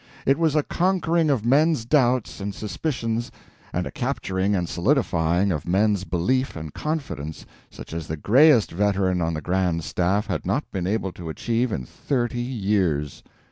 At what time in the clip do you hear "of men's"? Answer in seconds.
1.29-1.85, 5.51-6.05